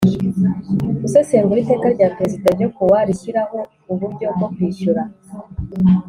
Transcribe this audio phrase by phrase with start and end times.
[1.01, 3.57] Gusesengura iteka rya perezida ryo ku wa rishyiraho
[3.91, 5.01] uburyo bwo kwishyura